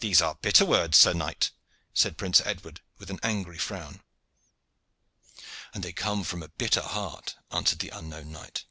"These 0.00 0.22
are 0.22 0.36
bitter 0.36 0.64
words, 0.64 0.96
sir 0.96 1.12
knight," 1.12 1.50
said 1.92 2.16
Prince 2.16 2.40
Edward, 2.40 2.80
with 2.96 3.10
an 3.10 3.20
angry 3.22 3.58
frown. 3.58 4.02
"And 5.74 5.84
they 5.84 5.92
come 5.92 6.24
from 6.24 6.42
a 6.42 6.48
bitter 6.48 6.80
heart," 6.80 7.36
answered 7.50 7.80
the 7.80 7.90
unknown 7.90 8.32
knight. 8.32 8.64